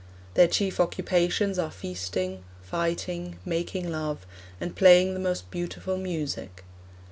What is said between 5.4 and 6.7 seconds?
beautiful music.